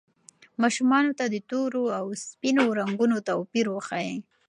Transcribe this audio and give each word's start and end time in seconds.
ماشومانو 0.61 1.11
ته 1.19 1.25
د 1.29 1.35
تورو 1.49 1.83
او 1.97 2.05
سپینو 2.25 2.63
رنګونو 2.79 3.17
توپیر 3.29 3.65
وښایئ. 3.69 4.15